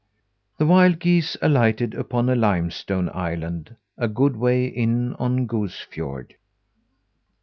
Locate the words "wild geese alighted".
0.65-1.93